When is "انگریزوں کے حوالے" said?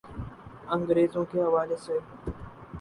0.69-1.75